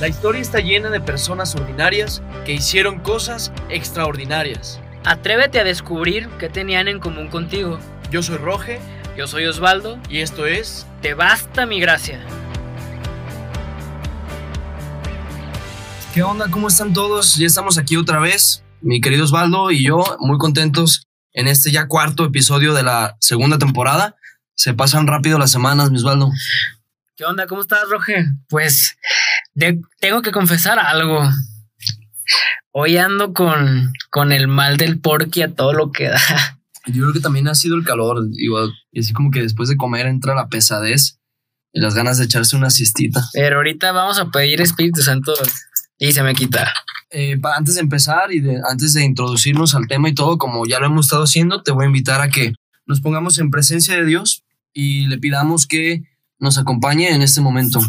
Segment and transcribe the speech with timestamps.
[0.00, 4.80] La historia está llena de personas ordinarias que hicieron cosas extraordinarias.
[5.04, 7.78] Atrévete a descubrir qué tenían en común contigo.
[8.10, 8.80] Yo soy Roge
[9.16, 10.00] Yo soy Osvaldo.
[10.08, 12.20] y esto es Te basta mi gracia.
[16.12, 16.48] ¿Qué onda?
[16.50, 17.36] ¿Cómo están todos?
[17.36, 21.86] Ya estamos aquí otra vez, mi querido Osvaldo y yo, muy contentos en este ya
[21.86, 24.16] cuarto episodio de la segunda temporada.
[24.56, 26.30] Se pasan rápido las semanas, mi Osvaldo.
[27.16, 27.46] ¿Qué onda?
[27.46, 28.24] ¿Cómo estás, Roge?
[28.48, 28.96] Pues
[29.54, 31.20] de- tengo que confesar algo.
[32.72, 36.20] Hoy ando con, con el mal del porqui a todo lo que da.
[36.86, 39.76] Yo creo que también ha sido el calor, igual, y así como que después de
[39.76, 41.18] comer entra la pesadez
[41.72, 43.24] y las ganas de echarse una siestita.
[43.32, 45.32] Pero ahorita vamos a pedir Espíritu Santo
[45.98, 46.72] y se me quita.
[47.10, 50.66] Eh, pa- antes de empezar y de, antes de introducirnos al tema y todo, como
[50.66, 52.52] ya lo hemos estado haciendo, te voy a invitar a que
[52.86, 56.02] nos pongamos en presencia de Dios y le pidamos que
[56.38, 57.80] nos acompañe en este momento.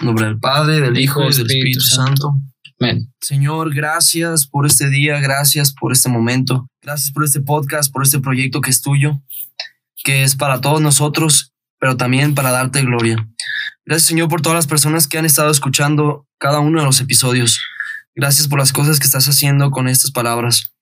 [0.00, 2.34] Nombre del Padre, del Hijo y del Espíritu Santo.
[2.80, 3.12] Amén.
[3.20, 8.18] Señor, gracias por este día, gracias por este momento, gracias por este podcast, por este
[8.18, 9.20] proyecto que es tuyo,
[10.02, 13.28] que es para todos nosotros, pero también para darte gloria.
[13.84, 17.60] Gracias, Señor, por todas las personas que han estado escuchando cada uno de los episodios.
[18.14, 20.72] Gracias por las cosas que estás haciendo con estas palabras.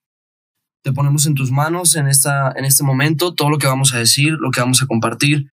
[0.85, 3.99] Te ponemos en tus manos en, esta, en este momento todo lo que vamos a
[3.99, 5.51] decir, lo que vamos a compartir,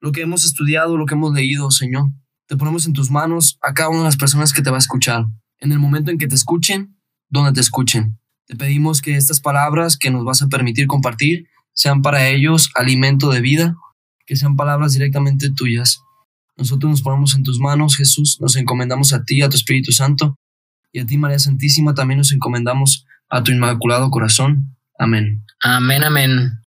[0.00, 2.06] lo que hemos estudiado, lo que hemos leído, Señor.
[2.46, 4.78] Te ponemos en tus manos a cada una de las personas que te va a
[4.78, 5.26] escuchar
[5.58, 6.96] en el momento en que te escuchen,
[7.28, 8.18] donde te escuchen.
[8.46, 13.30] Te pedimos que estas palabras que nos vas a permitir compartir sean para ellos alimento
[13.30, 13.76] de vida,
[14.26, 16.00] que sean palabras directamente tuyas.
[16.56, 20.38] Nosotros nos ponemos en tus manos, Jesús, nos encomendamos a ti, a tu Espíritu Santo,
[20.92, 24.76] y a ti, María Santísima, también nos encomendamos a tu Inmaculado Corazón.
[24.98, 25.44] Amén.
[25.60, 26.65] Amén, amén.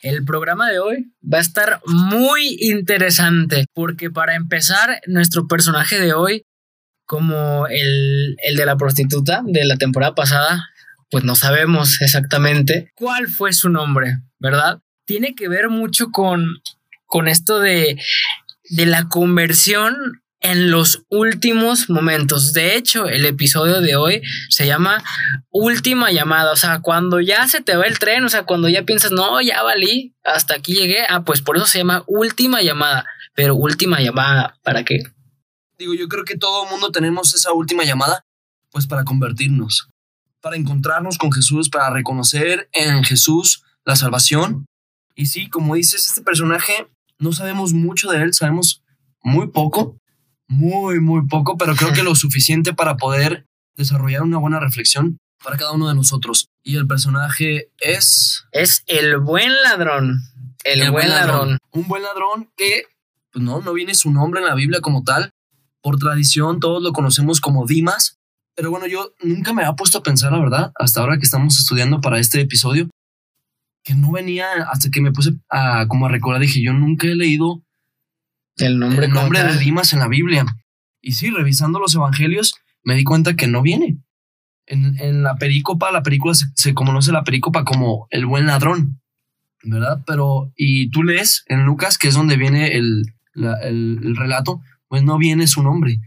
[0.00, 6.14] El programa de hoy va a estar muy interesante porque para empezar, nuestro personaje de
[6.14, 6.44] hoy,
[7.04, 10.68] como el, el de la prostituta de la temporada pasada,
[11.10, 14.80] pues no sabemos exactamente cuál fue su nombre, ¿verdad?
[15.04, 16.60] Tiene que ver mucho con,
[17.06, 17.98] con esto de,
[18.70, 22.52] de la conversión en los últimos momentos.
[22.52, 25.02] De hecho, el episodio de hoy se llama
[25.50, 28.84] última llamada, o sea, cuando ya se te va el tren, o sea, cuando ya
[28.84, 33.04] piensas, no, ya valí, hasta aquí llegué, ah, pues por eso se llama última llamada,
[33.34, 35.02] pero última llamada, ¿para qué?
[35.78, 38.24] Digo, yo creo que todo el mundo tenemos esa última llamada,
[38.70, 39.88] pues para convertirnos,
[40.40, 44.66] para encontrarnos con Jesús, para reconocer en Jesús la salvación.
[45.14, 46.86] Y sí, como dices, este personaje,
[47.18, 48.82] no sabemos mucho de él, sabemos
[49.22, 49.96] muy poco,
[50.48, 55.56] muy, muy poco, pero creo que lo suficiente para poder desarrollar una buena reflexión para
[55.56, 56.48] cada uno de nosotros.
[56.62, 58.44] Y el personaje es...
[58.52, 60.20] Es el buen ladrón,
[60.64, 61.58] el, buen ladrón.
[61.70, 62.84] Un buen ladrón que,
[63.32, 65.30] pues no, no viene su nombre en la Biblia como tal.
[65.80, 68.18] Por tradición, todos lo conocemos como Dimas.
[68.56, 71.56] Pero bueno, yo nunca me había puesto a pensar, la verdad, hasta ahora que estamos
[71.58, 72.90] estudiando para este episodio,
[73.84, 76.40] que no venía hasta que me puse a como a recordar.
[76.40, 77.62] Dije, yo nunca he leído
[78.58, 79.58] El nombre, el nombre de.
[79.58, 80.44] Dimas en la Biblia.
[81.00, 83.98] Y sí, revisando los evangelios, me di cuenta que no viene.
[84.66, 89.00] En, en la perícopa, la película se, se conoce la perícopa como el buen ladrón,
[89.62, 90.02] ¿verdad?
[90.06, 94.60] Pero, y tú lees en Lucas, que es donde viene el, la- el, el relato,
[94.88, 96.00] pues no viene su nombre.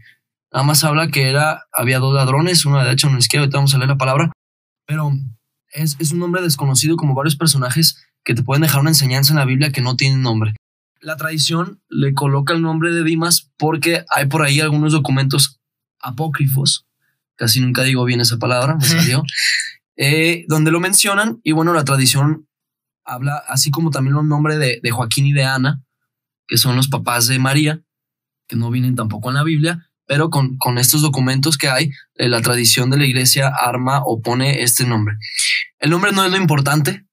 [0.52, 3.44] Nada más habla que era, había dos ladrones, uno la derecha, uno a la izquierda,
[3.44, 4.30] ahorita vamos a leer la palabra,
[4.86, 5.10] pero
[5.72, 9.38] es, es un nombre desconocido como varios personajes que te pueden dejar una enseñanza en
[9.38, 10.54] la Biblia que no tienen nombre.
[11.02, 15.60] La tradición le coloca el nombre de Dimas porque hay por ahí algunos documentos
[16.00, 16.86] apócrifos,
[17.36, 19.22] casi nunca digo bien esa palabra, me salió,
[19.96, 22.48] eh, donde lo mencionan y bueno, la tradición
[23.04, 25.84] habla, así como también los nombres de, de Joaquín y de Ana,
[26.46, 27.82] que son los papás de María,
[28.46, 32.28] que no vienen tampoco en la Biblia, pero con, con estos documentos que hay, eh,
[32.28, 35.16] la tradición de la iglesia arma o pone este nombre.
[35.78, 37.06] El nombre no es lo importante,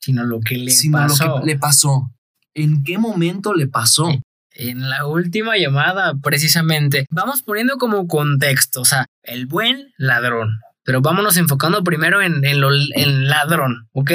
[0.00, 1.26] Sino lo que le sino pasó.
[1.26, 2.13] lo que le pasó.
[2.54, 4.08] ¿En qué momento le pasó?
[4.52, 10.60] En la última llamada, precisamente, vamos poniendo como contexto, o sea, el buen ladrón.
[10.84, 14.12] Pero vámonos enfocando primero en, en lo en ladrón, ¿ok?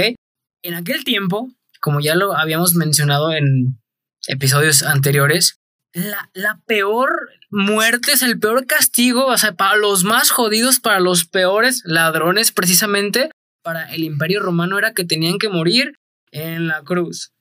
[0.61, 1.49] En aquel tiempo,
[1.81, 3.79] como ya lo habíamos mencionado en
[4.27, 5.59] episodios anteriores,
[5.93, 10.99] la, la peor muerte es el peor castigo, o sea, para los más jodidos, para
[10.99, 13.31] los peores ladrones, precisamente,
[13.63, 15.95] para el imperio romano era que tenían que morir
[16.31, 17.31] en la cruz,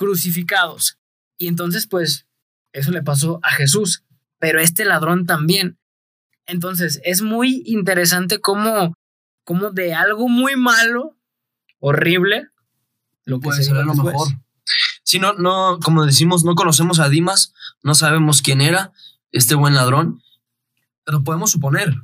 [0.00, 0.96] crucificados.
[1.36, 2.26] Y entonces, pues,
[2.72, 4.02] eso le pasó a Jesús,
[4.38, 5.78] pero este ladrón también.
[6.46, 8.94] Entonces, es muy interesante cómo,
[9.44, 11.18] cómo de algo muy malo,
[11.80, 12.48] horrible,
[13.26, 14.28] lo puede se ser a lo mejor.
[15.02, 18.92] Si no, no, como decimos, no conocemos a Dimas, no sabemos quién era
[19.32, 20.22] este buen ladrón,
[21.04, 21.94] pero podemos suponer.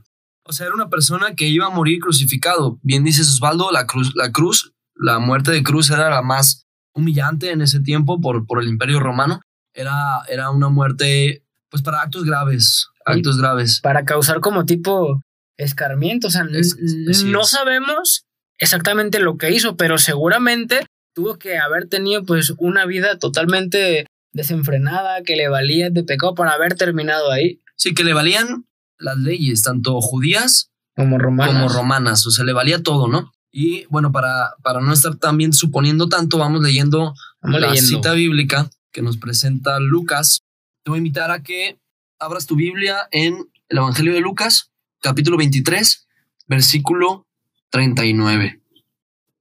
[0.42, 2.78] O sea, era una persona que iba a morir crucificado.
[2.82, 6.65] Bien dice Osvaldo, la cruz, la cruz, la muerte de cruz era la más
[6.96, 9.40] humillante en ese tiempo por, por el imperio romano.
[9.74, 13.80] Era, era una muerte, pues para actos graves, actos graves.
[13.82, 15.20] Para causar como tipo
[15.58, 16.28] escarmiento.
[16.28, 16.76] O sea, Es-
[17.24, 17.48] no es.
[17.50, 18.24] sabemos
[18.58, 25.22] exactamente lo que hizo, pero seguramente tuvo que haber tenido pues una vida totalmente desenfrenada,
[25.22, 28.64] que le valía de pecado para haber terminado ahí, Sí, que le valían
[28.98, 31.52] las leyes, tanto judías como romano.
[31.52, 33.30] como romanas, o sea, le valía todo, ¿no?
[33.58, 37.88] Y bueno, para, para no estar también suponiendo tanto, vamos leyendo Vamos la leyendo.
[37.88, 40.42] cita bíblica que nos presenta Lucas.
[40.82, 41.80] Te voy a invitar a que
[42.18, 46.06] abras tu Biblia en el Evangelio de Lucas, capítulo 23,
[46.46, 47.26] versículo
[47.70, 48.60] 39.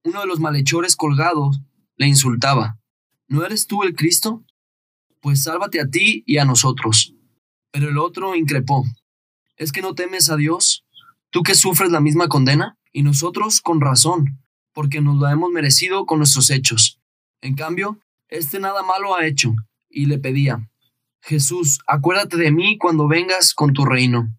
[0.04, 1.60] Uno de los malhechores colgados
[1.98, 2.78] le insultaba,
[3.28, 4.42] ¿no eres tú el Cristo?
[5.20, 7.12] Pues sálvate a ti y a nosotros.
[7.70, 8.82] Pero el otro increpó,
[9.58, 10.85] ¿es que no temes a Dios?
[11.36, 12.78] ¿Tú que sufres la misma condena?
[12.94, 14.42] Y nosotros con razón,
[14.72, 16.98] porque nos la hemos merecido con nuestros hechos.
[17.42, 19.52] En cambio, este nada malo ha hecho,
[19.90, 20.66] y le pedía,
[21.20, 24.34] Jesús, acuérdate de mí cuando vengas con tu reino.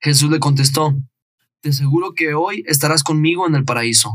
[0.00, 0.96] Jesús le contestó,
[1.60, 4.10] Te aseguro que hoy estarás conmigo en el paraíso.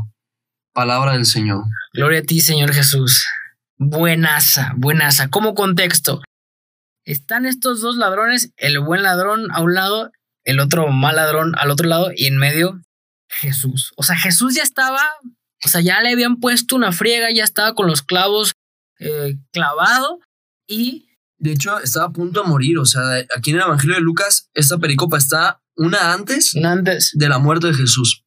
[0.72, 1.62] Palabra del Señor.
[1.92, 3.28] Gloria a ti, Señor Jesús.
[3.76, 5.30] Buenaza, buenaza.
[5.30, 6.20] Como contexto,
[7.04, 10.10] están estos dos ladrones, el buen ladrón a un lado,
[10.44, 12.80] el otro mal ladrón al otro lado, y en medio
[13.28, 13.92] Jesús.
[13.96, 15.02] O sea, Jesús ya estaba,
[15.64, 18.52] o sea, ya le habían puesto una friega, ya estaba con los clavos
[19.00, 20.20] eh, clavado
[20.68, 22.78] y De hecho, estaba a punto de morir.
[22.78, 23.02] O sea,
[23.36, 27.68] aquí en el Evangelio de Lucas, esta pericopa está una antes antes de la muerte
[27.68, 28.24] de Jesús.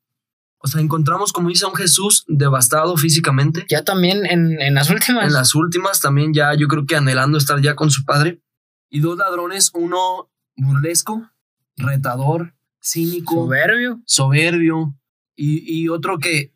[0.59, 3.65] O sea, encontramos, como dice, a un Jesús devastado físicamente.
[3.69, 5.25] ya también en, en las últimas.
[5.25, 8.41] En las últimas también ya yo creo que anhelando estar ya con su padre.
[8.89, 11.29] Y dos ladrones, uno burlesco,
[11.77, 14.01] retador, cínico, Soberbio.
[14.05, 14.95] soberbio,
[15.35, 16.53] y, y otro que,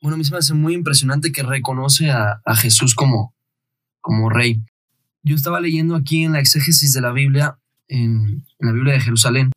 [0.00, 3.34] bueno, a mí se me hace muy impresionante que reconoce a, a Jesús como,
[4.00, 4.62] como rey.
[5.22, 7.58] Yo estaba leyendo aquí en la exégesis de la Biblia,
[7.88, 9.52] en, en la Biblia de Jerusalén,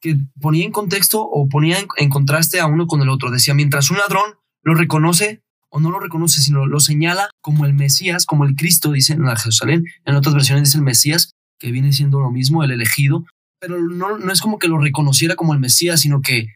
[0.00, 3.30] que ponía en contexto o ponía en, en contraste a uno con el otro.
[3.30, 7.74] Decía, mientras un ladrón lo reconoce o no lo reconoce, sino lo señala como el
[7.74, 11.72] Mesías, como el Cristo, dice en la Jerusalén, en otras versiones dice el Mesías, que
[11.72, 13.26] viene siendo lo mismo, el elegido,
[13.60, 16.46] pero no, no es como que lo reconociera como el Mesías, sino que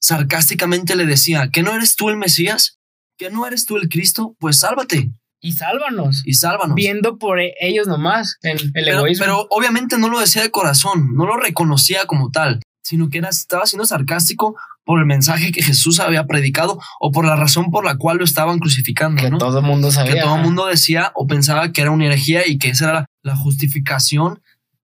[0.00, 2.78] sarcásticamente le decía, ¿que no eres tú el Mesías?
[3.18, 4.36] ¿Que no eres tú el Cristo?
[4.38, 5.10] Pues sálvate
[5.40, 6.22] Y sálvanos.
[6.24, 6.74] y sálvanos.
[6.74, 9.24] Viendo por e- ellos nomás el, el pero, egoísmo.
[9.24, 13.28] pero obviamente no lo decía de corazón, no lo reconocía como tal, sino que era,
[13.28, 17.84] estaba siendo sarcástico por el mensaje que Jesús había predicado o por la razón por
[17.84, 19.36] la cual lo estaban crucificando, que ¿no?
[19.38, 20.14] todo el mundo sabía.
[20.14, 23.06] que todo el mundo decía o pensaba que era una herejía y que esa era
[23.22, 24.40] la justificación.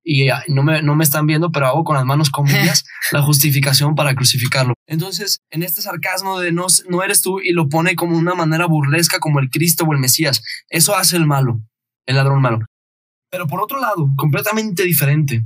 [0.06, 3.95] Y no me, no me están viendo, pero hago con las manos comillas la justificación
[3.95, 4.75] para crucificarlo.
[4.87, 8.67] Entonces, en este sarcasmo de no, no eres tú y lo pone como una manera
[8.67, 11.61] burlesca, como el Cristo o el Mesías, eso hace el malo,
[12.05, 12.67] el ladrón malo.
[13.31, 15.45] Pero por otro lado, completamente diferente,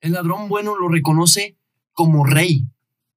[0.00, 1.58] el ladrón bueno lo reconoce
[1.92, 2.68] como rey.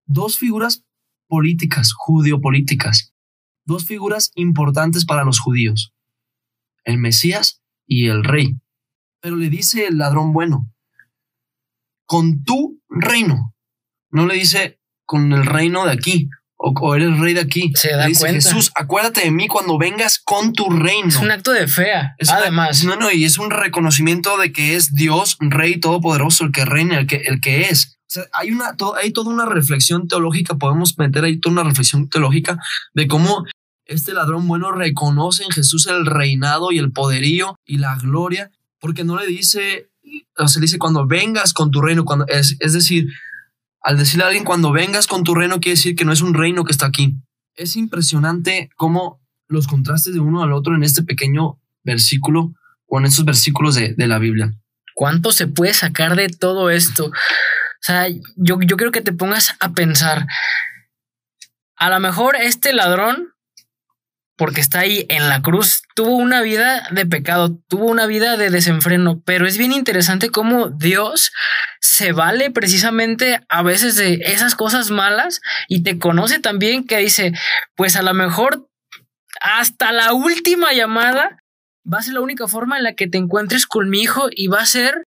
[0.07, 0.83] Dos figuras
[1.27, 3.13] políticas, judío-políticas,
[3.63, 5.93] dos figuras importantes para los judíos,
[6.83, 8.59] el Mesías y el rey.
[9.21, 10.73] Pero le dice el ladrón bueno,
[12.09, 13.53] con tu reino,
[14.09, 17.71] no le dice con el reino de aquí, o, o eres rey de aquí.
[17.75, 18.49] Se da le dice cuenta.
[18.49, 21.07] Jesús, acuérdate de mí cuando vengas con tu reino.
[21.09, 22.15] Es un acto de fea.
[22.17, 26.45] Es una- Además, no, no, y es un reconocimiento de que es Dios, Rey Todopoderoso,
[26.45, 27.97] el que reina, el que, el que es.
[28.01, 31.63] O sea, hay, una, to- hay toda una reflexión teológica, podemos meter ahí toda una
[31.63, 32.57] reflexión teológica
[32.95, 33.45] de cómo
[33.85, 38.49] este ladrón bueno reconoce en Jesús el reinado y el poderío y la gloria,
[38.79, 39.88] porque no le dice,
[40.37, 43.07] o le dice cuando vengas con tu reino, cuando es, es decir,
[43.81, 46.33] al decirle a alguien cuando vengas con tu reino, quiere decir que no es un
[46.33, 47.15] reino que está aquí.
[47.55, 52.53] Es impresionante cómo los contrastes de uno al otro en este pequeño versículo
[52.87, 54.53] o en estos versículos de, de la Biblia.
[54.99, 57.05] ¿cuánto se puede sacar de todo esto?
[57.05, 57.11] O
[57.79, 60.27] sea, yo, yo quiero que te pongas a pensar.
[61.77, 63.33] A lo mejor este ladrón,
[64.39, 68.49] porque está ahí en la cruz, tuvo una vida de pecado, tuvo una vida de
[68.49, 71.33] desenfreno, pero es bien interesante cómo Dios
[71.81, 77.33] se vale precisamente a veces de esas cosas malas y te conoce también que dice,
[77.75, 78.65] pues a lo mejor
[79.41, 81.43] hasta la última llamada
[81.91, 84.47] va a ser la única forma en la que te encuentres con mi hijo y
[84.47, 85.03] va a ser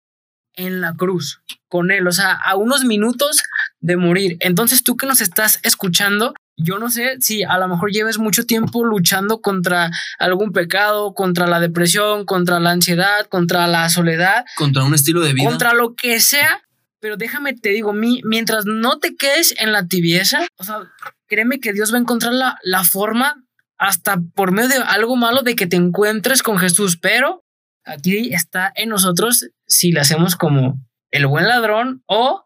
[0.57, 3.43] en la cruz con él, o sea, a unos minutos
[3.81, 4.37] de morir.
[4.41, 8.45] Entonces tú que nos estás escuchando, yo no sé si a lo mejor lleves mucho
[8.45, 14.85] tiempo luchando contra algún pecado, contra la depresión, contra la ansiedad, contra la soledad, Contra
[14.85, 15.49] un estilo de vida.
[15.49, 16.63] contra lo que sea,
[17.01, 20.81] Pero déjame, te digo, mi, mientras no te quedes en la tibieza, o sea,
[21.27, 23.45] créeme que Dios va a encontrar la, la forma
[23.77, 26.97] hasta por medio de algo malo de que te encuentres con Jesús.
[26.97, 27.45] Pero
[27.85, 30.79] aquí está en nosotros si le hacemos como
[31.11, 32.45] el buen ladrón o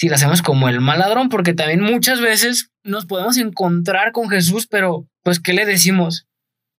[0.00, 4.30] si le hacemos como el mal ladrón, porque también muchas veces nos podemos encontrar con
[4.30, 6.26] Jesús, pero pues, ¿qué le decimos?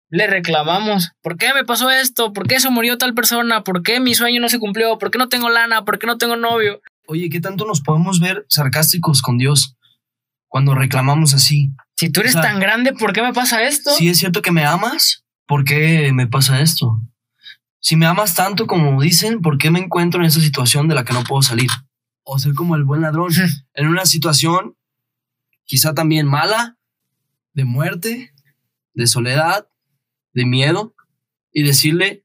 [0.09, 2.33] Le reclamamos, ¿por qué me pasó esto?
[2.33, 3.63] ¿Por qué se murió tal persona?
[3.63, 4.97] ¿Por qué mi sueño no se cumplió?
[4.97, 5.85] ¿Por qué no tengo lana?
[5.85, 6.81] ¿Por qué no tengo novio?
[7.05, 9.75] Oye, ¿qué tanto nos podemos ver sarcásticos con Dios
[10.47, 11.69] cuando reclamamos así?
[11.97, 13.91] Si tú eres O sea, tan grande, ¿por qué me pasa esto?
[13.91, 16.99] Si es cierto que me amas, ¿por qué me pasa esto?
[17.79, 21.05] Si me amas tanto como dicen, ¿por qué me encuentro en esa situación de la
[21.05, 21.69] que no puedo salir?
[22.23, 23.31] O ser como el buen ladrón,
[23.73, 24.75] en una situación
[25.65, 26.77] quizá también mala,
[27.53, 28.33] de muerte,
[28.93, 29.67] de soledad,
[30.33, 30.93] de miedo,
[31.53, 32.23] y decirle,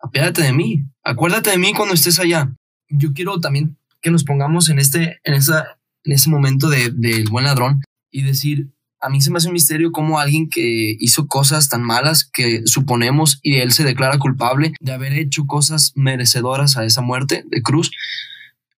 [0.00, 2.54] apiádate de mí, acuérdate de mí cuando estés allá.
[2.88, 7.28] Yo quiero también que nos pongamos en este, en esa, en ese momento de- del
[7.30, 8.70] buen ladrón y decir,
[9.00, 12.62] a mí se me hace un misterio cómo alguien que hizo cosas tan malas que
[12.66, 17.62] suponemos y él se declara culpable de haber hecho cosas merecedoras a esa muerte de
[17.62, 17.90] cruz,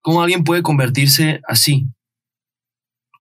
[0.06, 1.88] cómo alguien puede convertirse así.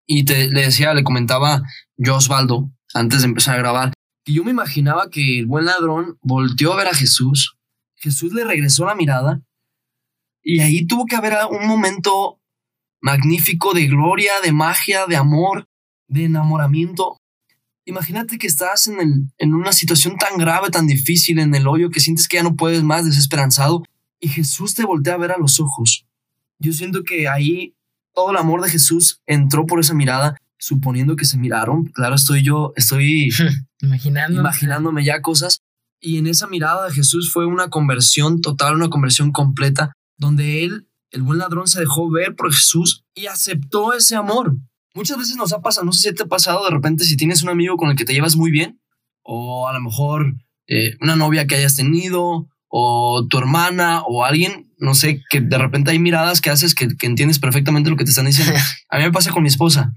[0.06, 1.64] Y te, le decía, le comentaba
[1.98, 6.20] yo Osvaldo antes de empezar a grabar, que yo me imaginaba que el buen ladrón
[6.22, 7.58] volteó a ver a Jesús,
[7.96, 9.42] Jesús le regresó la mirada
[10.44, 12.40] y ahí tuvo que haber un momento
[13.02, 15.68] magnífico de gloria, de magia, de amor,
[16.08, 17.18] de enamoramiento.
[17.86, 21.90] Imagínate que estás en, el, en una situación tan grave, tan difícil, en el hoyo,
[21.90, 23.84] que sientes que ya no puedes más, desesperanzado,
[24.20, 26.05] y Jesús te voltea a ver a los ojos.
[26.66, 27.76] Yo siento que ahí
[28.14, 31.86] todo el amor de Jesús entró por esa mirada, suponiendo que se miraron.
[31.86, 33.30] Claro, estoy yo, estoy
[33.82, 34.40] Imaginando.
[34.40, 35.62] imaginándome ya cosas.
[36.02, 40.88] Y en esa mirada de Jesús fue una conversión total, una conversión completa, donde él,
[41.12, 44.56] el buen ladrón, se dejó ver por Jesús y aceptó ese amor.
[44.94, 47.44] Muchas veces nos ha pasado, no sé si te ha pasado de repente si tienes
[47.44, 48.80] un amigo con el que te llevas muy bien,
[49.24, 50.36] o a lo mejor
[50.68, 55.58] eh, una novia que hayas tenido, o tu hermana, o alguien, no sé, que de
[55.58, 58.54] repente hay miradas que haces que, que entiendes perfectamente lo que te están diciendo.
[58.90, 59.92] A mí me pasa con mi esposa.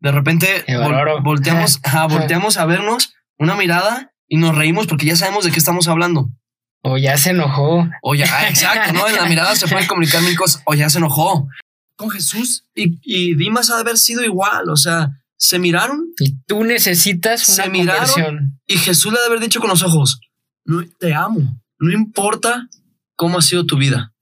[0.00, 5.16] De repente vol- volteamos, ajá, volteamos a vernos una mirada y nos reímos porque ya
[5.16, 6.30] sabemos de qué estamos hablando.
[6.82, 7.86] O ya se enojó.
[8.02, 9.06] O ya, ah, exacto, ¿no?
[9.06, 10.62] En la mirada se pueden comunicar mil cosas.
[10.64, 11.46] O ya se enojó
[11.96, 14.70] con Jesús y, y Dimas ha de haber sido igual.
[14.70, 18.06] O sea, se miraron Y tú necesitas una Se miraron.
[18.08, 18.60] conversión.
[18.66, 20.20] y Jesús le ha de haber dicho con los ojos,
[20.64, 21.60] no, te amo.
[21.78, 22.68] No importa
[23.16, 24.14] cómo ha sido tu vida.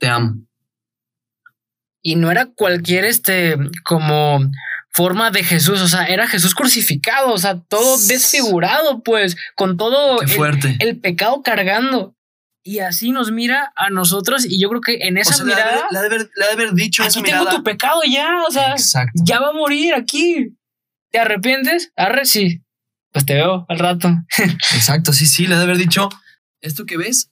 [0.00, 0.34] Te amo.
[2.02, 4.40] Y no era cualquier este como
[4.92, 10.18] forma de Jesús, o sea, era Jesús crucificado, o sea, todo desfigurado, pues, con todo
[10.18, 10.76] Qué fuerte.
[10.80, 12.16] el pecado cargando.
[12.62, 15.54] Y así nos mira a nosotros y yo creo que en esa o sea, de
[15.54, 16.06] mirada, ha de
[16.52, 17.58] haber, de dicho en esa aquí tengo mirada.
[17.58, 19.22] tu pecado ya, o sea, Exacto.
[19.24, 20.56] ya va a morir aquí.
[21.10, 21.92] ¿Te arrepientes?
[21.96, 22.62] Arre, sí.
[23.12, 24.08] Pues te veo al rato.
[24.74, 26.08] Exacto, sí, sí, le ha de haber dicho,
[26.60, 27.30] esto que ves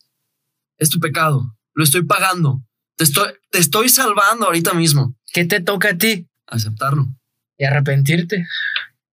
[0.78, 2.60] es tu pecado, lo estoy pagando,
[2.96, 5.14] te estoy, te estoy salvando ahorita mismo.
[5.32, 6.26] ¿Qué te toca a ti?
[6.48, 7.06] Aceptarlo.
[7.56, 8.44] Y arrepentirte.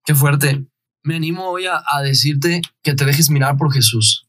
[0.04, 0.66] Qué fuerte.
[1.04, 4.26] Me animo hoy a, a decirte que te dejes mirar por Jesús.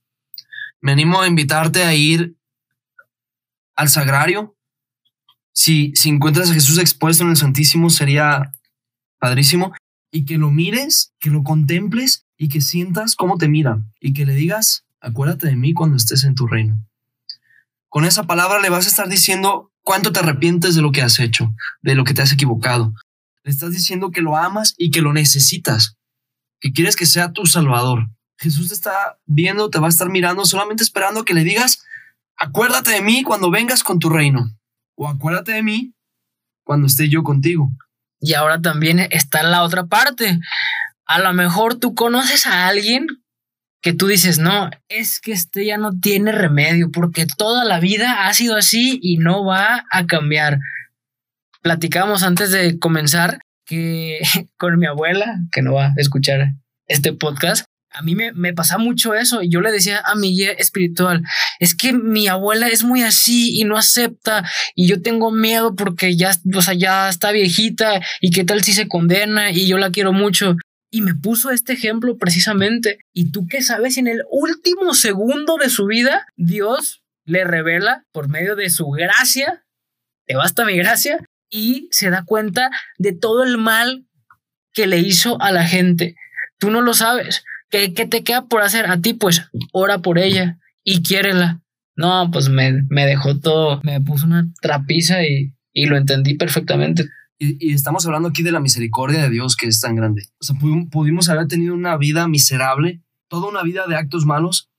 [0.81, 2.35] Me animo a invitarte a ir
[3.75, 4.55] al sagrario.
[5.51, 8.53] Si, si encuentras a Jesús expuesto en el Santísimo, sería
[9.17, 9.73] padrísimo.
[10.11, 13.83] Y que lo mires, que lo contemples y que sientas cómo te mira.
[13.99, 16.86] Y que le digas, acuérdate de mí cuando estés en tu reino.
[17.89, 21.19] Con esa palabra le vas a estar diciendo cuánto te arrepientes de lo que has
[21.19, 22.93] hecho, de lo que te has equivocado.
[23.43, 25.95] Le estás diciendo que lo amas y que lo necesitas,
[26.59, 28.09] que quieres que sea tu salvador.
[28.37, 31.83] Jesús te está viendo, te va a estar mirando, solamente esperando que le digas,
[32.35, 34.51] acuérdate de mí cuando vengas con tu reino.
[34.95, 35.93] O acuérdate de mí
[36.63, 37.71] cuando esté yo contigo.
[38.19, 40.39] Y ahora también está la otra parte.
[41.05, 43.07] A lo mejor tú conoces a alguien
[43.81, 48.27] que tú dices, no, es que este ya no tiene remedio porque toda la vida
[48.27, 50.59] ha sido así y no va a cambiar.
[51.61, 54.19] Platicamos antes de comenzar que
[54.57, 56.53] con mi abuela, que no va a escuchar
[56.87, 59.41] este podcast, a mí me, me pasa mucho eso.
[59.41, 61.23] Y yo le decía a mi guía espiritual,
[61.59, 64.43] es que mi abuela es muy así y no acepta
[64.75, 68.73] y yo tengo miedo porque ya, o sea, ya está viejita y qué tal si
[68.73, 70.55] se condena y yo la quiero mucho.
[70.89, 72.99] Y me puso este ejemplo precisamente.
[73.13, 73.97] ¿Y tú qué sabes?
[73.97, 79.65] En el último segundo de su vida, Dios le revela por medio de su gracia,
[80.25, 84.05] te basta mi gracia, y se da cuenta de todo el mal
[84.73, 86.15] que le hizo a la gente.
[86.57, 87.43] Tú no lo sabes.
[87.69, 89.13] ¿Qué, te queda por hacer a ti?
[89.13, 91.61] Pues ora por ella y quiérela.
[91.95, 97.09] No, pues me, me dejó todo, me puso una trapiza y, y lo entendí perfectamente.
[97.39, 100.27] Y, y estamos hablando aquí de la misericordia de Dios que es tan grande.
[100.39, 104.69] O sea, pudi- pudimos haber tenido una vida miserable, toda una vida de actos malos,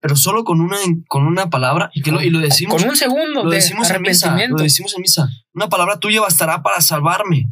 [0.00, 0.76] pero solo con una,
[1.08, 3.90] con una palabra, y, que lo, y lo decimos, Con un segundo lo de decimos
[3.90, 5.28] en misa, lo decimos en misa.
[5.52, 7.50] Una palabra tuya bastará para salvarme.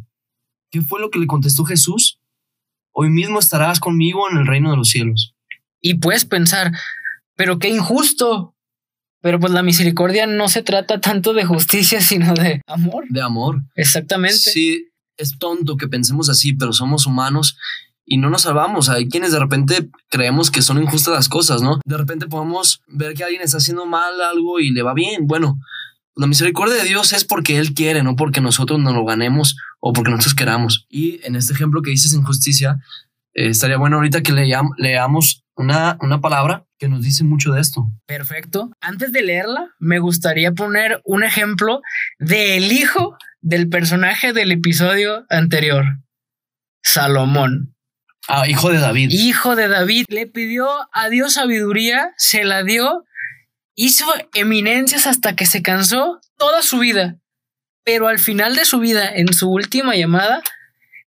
[0.71, 2.19] ¿Qué fue lo que le contestó Jesús?
[2.93, 5.35] Hoy mismo estarás conmigo en el reino de los cielos.
[5.81, 6.71] Y puedes pensar,
[7.35, 8.55] pero qué injusto.
[9.21, 13.05] Pero pues la misericordia no se trata tanto de justicia, sino de amor.
[13.09, 13.63] De amor.
[13.75, 14.37] Exactamente.
[14.37, 17.57] Sí, es tonto que pensemos así, pero somos humanos
[18.05, 18.89] y no nos salvamos.
[18.89, 21.79] Hay quienes de repente creemos que son injustas las cosas, ¿no?
[21.85, 25.27] De repente podemos ver que alguien está haciendo mal algo y le va bien.
[25.27, 25.59] Bueno,
[26.15, 29.93] la misericordia de Dios es porque Él quiere, no porque nosotros nos lo ganemos o
[29.93, 30.87] porque nosotros queramos.
[30.89, 32.77] Y en este ejemplo que dices injusticia,
[33.37, 37.61] eh, estaría bueno ahorita que leam- leamos una, una palabra que nos dice mucho de
[37.61, 37.87] esto.
[38.05, 38.69] Perfecto.
[38.81, 41.81] Antes de leerla, me gustaría poner un ejemplo
[42.19, 45.85] del hijo del personaje del episodio anterior,
[46.83, 47.75] Salomón.
[48.27, 49.09] Ah, hijo de David.
[49.11, 53.05] Hijo de David, le pidió a Dios sabiduría, se la dio,
[53.75, 57.17] hizo eminencias hasta que se cansó toda su vida.
[57.85, 60.41] Pero al final de su vida, en su última llamada,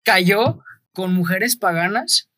[0.04, 0.62] cayó
[0.92, 2.28] con mujeres paganas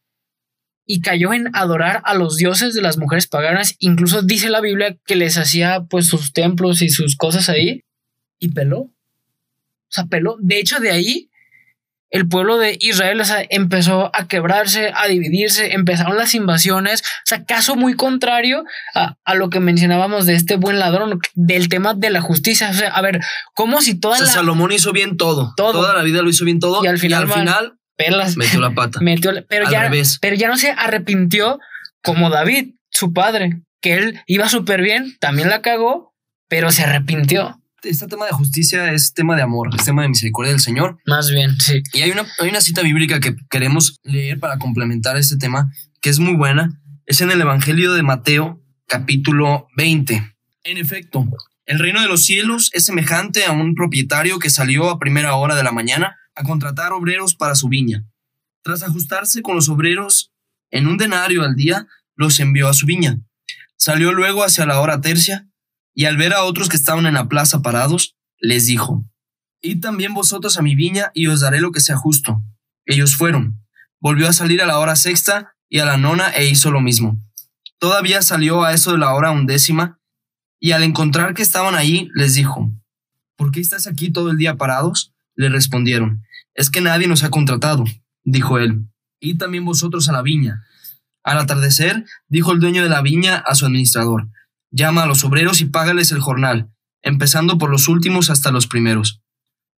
[0.87, 3.77] y cayó en adorar a los dioses de las mujeres paganas.
[3.79, 7.83] Incluso dice la Biblia que les hacía pues sus templos y sus cosas ahí
[8.39, 8.79] y peló.
[8.81, 8.93] O
[9.89, 10.37] sea, peló.
[10.41, 11.31] De hecho, de ahí
[12.11, 17.01] el pueblo de Israel o sea, empezó a quebrarse, a dividirse, empezaron las invasiones.
[17.01, 21.69] O sea, caso muy contrario a, a lo que mencionábamos de este buen ladrón, del
[21.69, 22.71] tema de la justicia.
[22.71, 23.21] O sea, a ver,
[23.55, 25.55] como si toda O sea, la Salomón hizo bien todo.
[25.57, 25.73] Todo.
[25.73, 26.85] Toda la vida lo hizo bien todo.
[26.85, 28.99] Y al final, man, final perlas metió la pata.
[29.03, 30.19] metió, la- pero Al ya, revés.
[30.21, 31.59] pero ya no se arrepintió
[32.03, 36.15] como David, su padre, que él iba súper bien, también la cagó,
[36.49, 37.61] pero se arrepintió.
[37.83, 40.99] Este tema de justicia es tema de amor, es tema de misericordia del Señor.
[41.07, 41.83] Más bien, sí.
[41.93, 46.09] Y hay una, hay una cita bíblica que queremos leer para complementar este tema, que
[46.09, 46.81] es muy buena.
[47.05, 50.35] Es en el Evangelio de Mateo, capítulo 20.
[50.65, 51.27] En efecto,
[51.67, 55.55] el reino de los cielos es semejante a un propietario que salió a primera hora
[55.55, 58.05] de la mañana a contratar obreros para su viña.
[58.63, 60.33] Tras ajustarse con los obreros
[60.71, 63.21] en un denario al día, los envió a su viña.
[63.77, 65.49] Salió luego hacia la hora tercia
[65.95, 69.05] y al ver a otros que estaban en la plaza parados, les dijo,
[69.63, 72.43] Id también vosotros a mi viña y os daré lo que sea justo.
[72.85, 73.65] Ellos fueron.
[74.01, 77.19] Volvió a salir a la hora sexta y a la nona e hizo lo mismo.
[77.79, 80.01] Todavía salió a eso de la hora undécima
[80.61, 82.71] y al encontrar que estaban allí les dijo,
[83.37, 85.14] ¿Por qué estáis aquí todo el día parados?
[85.37, 86.23] Le respondieron,
[86.55, 87.85] es que nadie nos ha contratado,
[88.23, 88.87] dijo él.
[89.21, 90.65] Id también vosotros a la viña.
[91.23, 94.29] Al atardecer, dijo el dueño de la viña a su administrador,
[94.71, 96.71] llama a los obreros y págales el jornal,
[97.03, 99.23] empezando por los últimos hasta los primeros.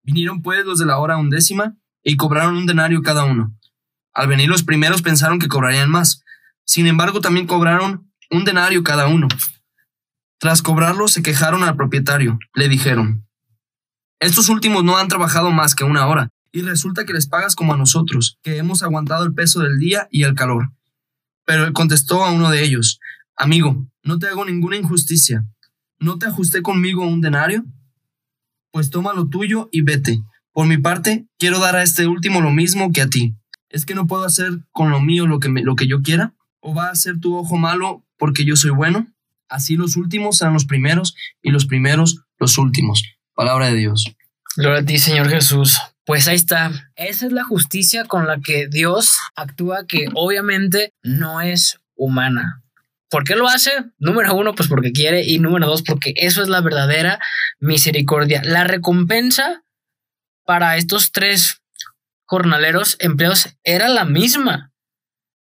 [0.02, 3.56] Vinieron pues los de la hora undécima y cobraron un denario cada uno.
[4.12, 6.22] Al venir los primeros pensaron que cobrarían más.
[6.64, 9.28] Sin embargo, también cobraron un denario cada uno.
[10.38, 12.38] Tras cobrarlo, se quejaron al propietario.
[12.54, 13.25] Le dijeron,
[14.20, 17.74] Estos últimos no han trabajado más que una hora, y resulta que les pagas como
[17.74, 20.70] a nosotros, que hemos aguantado el peso del día y el calor.
[21.44, 22.98] Pero él contestó a uno de ellos,
[23.38, 25.44] Amigo, no te hago ninguna injusticia.
[25.98, 27.66] ¿No te ajusté conmigo un denario?
[28.70, 30.22] Pues toma lo tuyo y vete.
[30.52, 33.36] Por mi parte, quiero dar a este último lo mismo que a ti.
[33.68, 36.34] ¿Es que no puedo hacer con lo mío lo que, lo que yo quiera?
[36.60, 39.06] ¿O va a ser tu ojo malo porque yo soy bueno?
[39.50, 43.02] Así los últimos serán los primeros y los primeros los últimos.
[43.36, 44.16] Palabra de Dios.
[44.56, 45.78] Gloria a ti, Señor Jesús.
[46.06, 46.70] Pues ahí está.
[46.96, 52.62] Esa es la justicia con la que Dios actúa, que obviamente no es humana.
[53.10, 53.70] ¿Por qué lo hace?
[53.98, 55.22] Número uno, pues porque quiere.
[55.22, 57.18] Y número dos, porque eso es la verdadera
[57.60, 58.40] misericordia.
[58.42, 59.64] La recompensa
[60.46, 61.60] para estos tres
[62.24, 64.72] jornaleros empleados era la misma.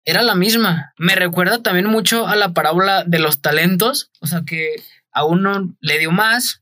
[0.03, 0.93] Era la misma.
[0.97, 4.11] Me recuerda también mucho a la parábola de los talentos.
[4.19, 6.61] O sea que a uno le dio más,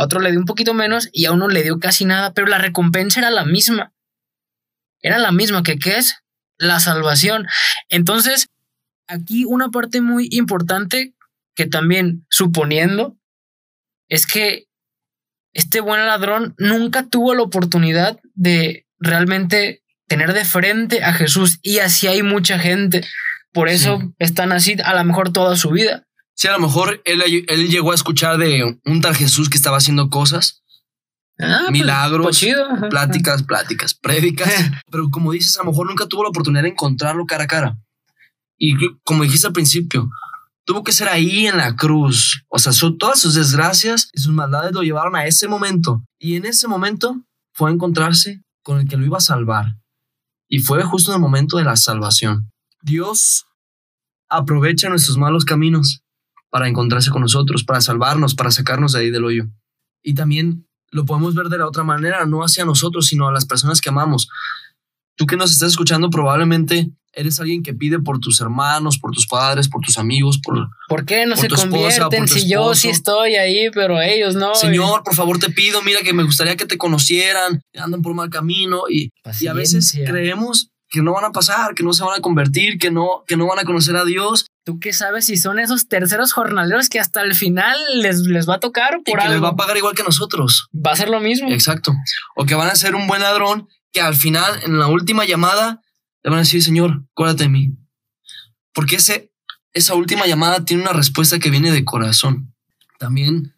[0.00, 2.46] a otro le dio un poquito menos y a uno le dio casi nada, pero
[2.46, 3.92] la recompensa era la misma.
[5.02, 6.16] Era la misma, que qué es
[6.58, 7.46] la salvación.
[7.88, 8.48] Entonces,
[9.06, 11.14] aquí una parte muy importante
[11.54, 13.16] que también suponiendo
[14.08, 14.66] es que
[15.52, 21.78] este buen ladrón nunca tuvo la oportunidad de realmente tener de frente a Jesús y
[21.78, 23.02] así hay mucha gente.
[23.52, 24.14] Por eso Sí.
[24.18, 26.06] están así a lo mejor toda su vida.
[26.40, 29.76] Sí, a lo mejor él, él llegó a escuchar de un tal Jesús que estaba
[29.76, 30.62] haciendo cosas,
[31.38, 32.64] Ah, pues, Milagros, pues chido.
[32.64, 32.88] Ajá.
[32.88, 34.48] pláticas, pláticas, prédicas.
[34.90, 37.78] Pero como dices, a lo mejor nunca tuvo la oportunidad de encontrarlo cara a cara.
[38.56, 38.74] Y
[39.04, 40.08] como dijiste al principio,
[40.64, 42.42] tuvo que ser ahí en la cruz.
[42.48, 46.02] O sea, todas sus desgracias y sus maldades lo llevaron a ese momento.
[46.18, 47.22] Y en ese momento
[47.52, 49.76] fue a encontrarse con el que lo iba a salvar.
[50.48, 52.50] Y fue justo en el momento de la salvación.
[52.80, 53.44] Dios
[54.28, 56.02] aprovecha nuestros malos caminos
[56.50, 59.46] para encontrarse con nosotros, para salvarnos, para sacarnos de ahí del hoyo.
[60.02, 63.46] Y también lo podemos ver de la otra manera, no hacia nosotros, sino a las
[63.46, 64.28] personas que amamos.
[65.16, 69.26] Tú que nos estás escuchando probablemente eres alguien que pide por tus hermanos, por tus
[69.26, 73.70] padres, por tus amigos, por ¿Por qué no se convierten si yo sí estoy ahí,
[73.72, 74.54] pero ellos no?
[74.54, 78.30] Señor, por favor te pido, mira que me gustaría que te conocieran, andan por mal
[78.30, 79.10] camino y,
[79.40, 82.78] y a veces creemos que no van a pasar, que no se van a convertir,
[82.78, 84.46] que no, que no van a conocer a Dios.
[84.64, 88.56] ¿Tú qué sabes si son esos terceros jornaleros que hasta el final les, les va
[88.56, 90.68] a tocar por y que les va a pagar igual que nosotros?
[90.74, 91.50] Va a ser lo mismo.
[91.50, 91.94] Exacto.
[92.36, 95.82] O que van a ser un buen ladrón que al final, en la última llamada,
[96.22, 97.70] le van a decir, Señor, acuérdate de mí.
[98.72, 99.32] Porque ese,
[99.72, 102.54] esa última llamada tiene una respuesta que viene de corazón.
[102.98, 103.54] También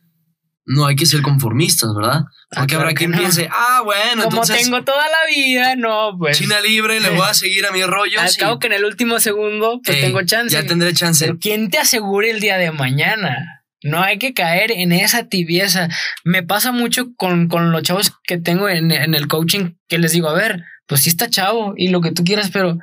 [0.74, 2.22] no hay que ser conformistas, ¿verdad?
[2.50, 6.38] Ah, Porque habrá quien piense, ah, bueno, como tengo toda la vida, no, pues.
[6.38, 8.20] China libre, le voy a seguir a mi rollo.
[8.20, 10.54] Al cabo que en el último segundo, pues tengo chance.
[10.54, 11.24] Ya tendré chance.
[11.24, 13.62] Pero ¿quién te asegure el día de mañana?
[13.82, 15.88] No hay que caer en esa tibieza.
[16.24, 20.12] Me pasa mucho con, con los chavos que tengo en, en el coaching que les
[20.12, 22.78] digo, a ver, pues sí está chavo y lo que tú quieras, pero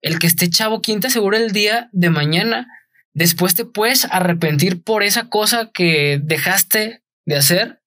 [0.00, 2.66] el que esté chavo, ¿quién te asegura el día de mañana?
[3.12, 7.80] Después te puedes arrepentir por esa cosa que dejaste de hacer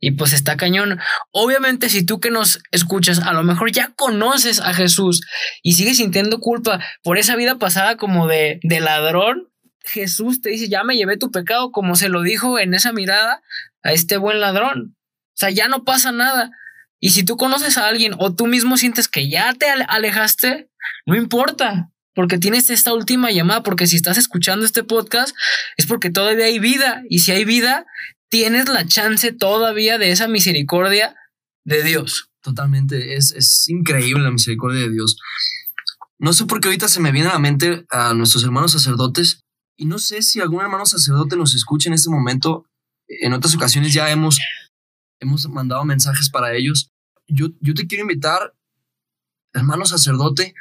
[0.00, 0.98] y pues está cañón.
[1.30, 5.20] Obviamente, si tú que nos escuchas, a lo mejor ya conoces a Jesús
[5.62, 9.48] y sigues sintiendo culpa por esa vida pasada como de, de ladrón,
[9.82, 13.42] Jesús te dice, ya me llevé tu pecado, como se lo dijo en esa mirada
[13.82, 14.96] a este buen ladrón.
[14.96, 16.50] O sea, ya no pasa nada.
[16.98, 20.70] Y si tú conoces a alguien o tú mismo sientes que ya te alejaste,
[21.06, 25.34] no importa, porque tienes esta última llamada, porque si estás escuchando este podcast
[25.76, 27.02] es porque todavía hay vida.
[27.08, 27.86] Y si hay vida,
[28.30, 31.14] tienes la chance todavía de esa misericordia
[31.64, 32.30] de Dios.
[32.40, 35.18] Totalmente, es, es increíble la misericordia de Dios.
[36.18, 39.42] No sé por qué ahorita se me viene a la mente a nuestros hermanos sacerdotes
[39.76, 42.66] y no sé si algún hermano sacerdote nos escucha en este momento.
[43.08, 44.38] En otras ocasiones ya hemos,
[45.18, 46.90] hemos mandado mensajes para ellos.
[47.26, 48.54] Yo, yo te quiero invitar,
[49.52, 50.54] hermano sacerdote,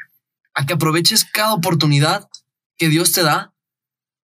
[0.53, 2.27] a que aproveches cada oportunidad
[2.77, 3.53] que Dios te da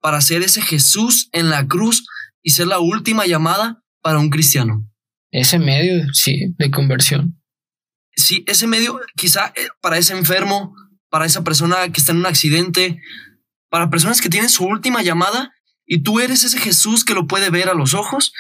[0.02, 2.06] para ser ese Jesús en la cruz
[2.44, 4.88] y ser la última llamada para un cristiano.
[5.32, 7.42] Ese medio, sí, de conversión.
[8.16, 10.76] Sí, ese medio quizá eh, para ese enfermo,
[11.10, 13.00] para esa persona que está en un accidente,
[13.70, 15.52] para personas que tienen su última llamada
[15.86, 18.34] y tú eres ese Jesús que lo puede ver a los ojos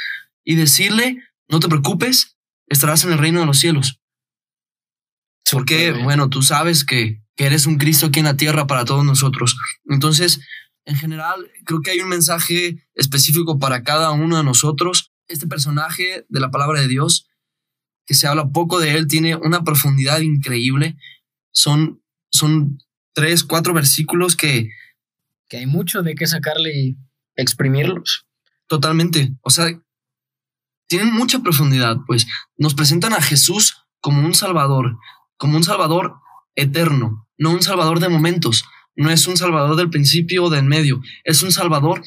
[0.43, 2.37] y decirle, no te preocupes,
[2.67, 3.99] estarás en el reino de los cielos.
[5.51, 9.05] Porque, bueno, tú sabes que, que eres un Cristo aquí en la tierra para todos
[9.05, 9.57] nosotros.
[9.85, 10.39] Entonces,
[10.85, 15.13] en general, creo que hay un mensaje específico para cada uno de nosotros.
[15.27, 17.29] Este personaje de la palabra de Dios,
[18.05, 20.97] que se habla poco de él, tiene una profundidad increíble.
[21.51, 22.79] Son, son
[23.13, 24.69] tres, cuatro versículos que
[25.53, 26.97] que hay mucho de qué sacarle y
[27.35, 28.25] exprimirlos.
[28.67, 29.35] Totalmente.
[29.41, 29.67] O sea,
[30.87, 32.25] tienen mucha profundidad, pues
[32.57, 34.97] nos presentan a Jesús como un Salvador,
[35.37, 36.15] como un Salvador
[36.55, 38.65] eterno, no un Salvador de momentos,
[38.95, 42.03] no es un Salvador del principio o del medio, es un Salvador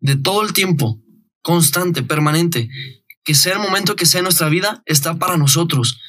[0.00, 1.00] de todo el tiempo,
[1.42, 2.68] constante, permanente,
[3.24, 6.00] que sea el momento que sea en nuestra vida, está para nosotros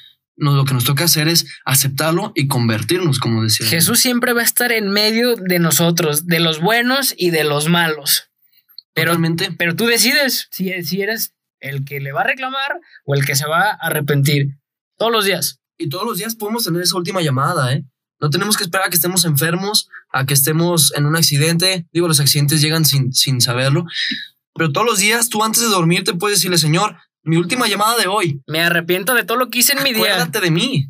[0.41, 3.67] lo que nos toca hacer es aceptarlo y convertirnos, como decía.
[3.67, 7.69] Jesús siempre va a estar en medio de nosotros, de los buenos y de los
[7.69, 8.29] malos.
[8.93, 9.17] Pero,
[9.57, 13.35] pero tú decides si, si eres el que le va a reclamar o el que
[13.35, 14.57] se va a arrepentir.
[14.97, 15.59] Todos los días.
[15.77, 17.85] Y todos los días podemos tener esa última llamada, ¿eh?
[18.21, 21.87] No tenemos que esperar a que estemos enfermos, a que estemos en un accidente.
[21.91, 23.85] Digo, los accidentes llegan sin, sin saberlo.
[24.53, 27.97] Pero todos los días tú antes de dormir te puedes decirle, Señor, mi última llamada
[27.97, 28.41] de hoy.
[28.47, 30.13] Me arrepiento de todo lo que hice en mi día.
[30.13, 30.87] Acuérdate de mí.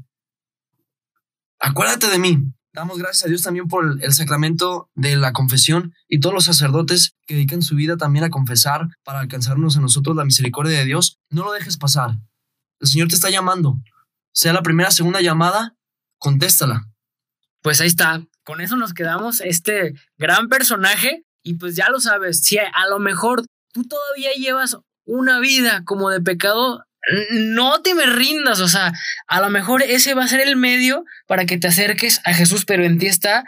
[1.59, 2.37] Acuérdate de mí.
[2.73, 7.15] Damos gracias a Dios también por el, sacramento de la confesión y todos los sacerdotes
[7.27, 11.19] que dedican su vida también a confesar para alcanzarnos a nosotros la misericordia de Dios.
[11.29, 12.11] No lo dejes pasar.
[12.79, 13.77] El Señor te está llamando.
[14.33, 15.75] Sea la primera, segunda llamada,
[16.17, 16.90] contéstala.
[17.61, 18.23] Pues ahí está.
[18.43, 19.41] Con eso nos quedamos.
[19.41, 21.23] Este gran personaje.
[21.43, 23.43] Y pues ya lo sabes, si a lo mejor
[23.73, 26.85] tú todavía llevas una vida como de pecado,
[27.31, 28.93] no te me rindas, o sea,
[29.27, 32.65] a lo mejor ese va a ser el medio para que te acerques a Jesús,
[32.65, 33.43] pero en ti está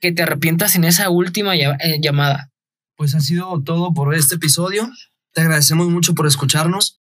[0.00, 2.50] que te arrepientas en esa última eh, llamada.
[2.96, 4.88] Pues ha sido todo por este episodio.
[5.32, 7.00] Te agradecemos mucho por escucharnos.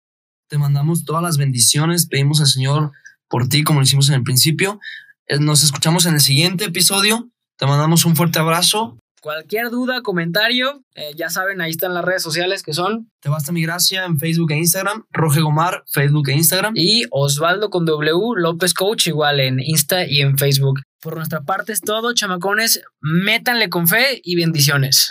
[0.47, 2.07] Te mandamos todas las bendiciones.
[2.07, 2.91] Pedimos al Señor
[3.27, 4.79] por ti, como lo hicimos en el principio.
[5.31, 7.29] Eh, nos escuchamos en el siguiente episodio.
[7.57, 12.23] Te mandamos un fuerte abrazo Cualquier duda, comentario, eh, ya saben, ahí están las redes
[12.23, 13.11] sociales que son.
[13.19, 15.05] Te basta mi gracia en Facebook e Instagram.
[15.11, 16.73] Roge Gomar, Facebook e Instagram.
[16.75, 20.81] Y Osvaldo con W, López Coach, igual en Insta y en Facebook.
[20.99, 22.81] Por nuestra parte es todo, chamacones.
[22.99, 25.09] Métanle con fe y bendiciones.